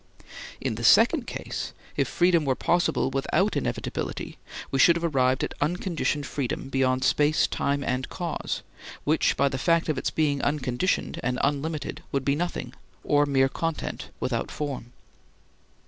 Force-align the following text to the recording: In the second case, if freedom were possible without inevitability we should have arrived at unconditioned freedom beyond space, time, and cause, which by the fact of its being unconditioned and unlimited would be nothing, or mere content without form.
In 0.59 0.73
the 0.81 0.83
second 0.83 1.27
case, 1.27 1.73
if 1.95 2.07
freedom 2.07 2.43
were 2.43 2.55
possible 2.55 3.11
without 3.11 3.55
inevitability 3.55 4.39
we 4.71 4.79
should 4.79 4.95
have 4.95 5.03
arrived 5.15 5.43
at 5.43 5.53
unconditioned 5.61 6.25
freedom 6.25 6.69
beyond 6.69 7.03
space, 7.03 7.45
time, 7.45 7.83
and 7.83 8.09
cause, 8.09 8.63
which 9.03 9.37
by 9.37 9.47
the 9.47 9.59
fact 9.59 9.89
of 9.89 9.99
its 9.99 10.09
being 10.09 10.41
unconditioned 10.41 11.19
and 11.21 11.37
unlimited 11.43 12.01
would 12.11 12.25
be 12.25 12.33
nothing, 12.35 12.73
or 13.03 13.27
mere 13.27 13.47
content 13.47 14.09
without 14.19 14.49
form. 14.49 14.91